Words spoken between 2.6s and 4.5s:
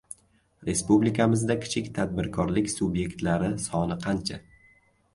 sub’ektlari soni qancha?